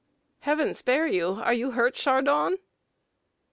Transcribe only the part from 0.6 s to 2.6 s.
spare you! are you hurt, Chardon?'